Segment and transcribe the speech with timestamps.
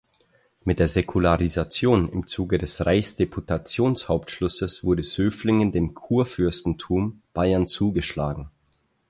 [0.63, 8.49] Mit der Säkularisation im Zuge des Reichsdeputationshauptschlusses wurde Söflingen dem Kurfürstentum Bayern zugeschlagen.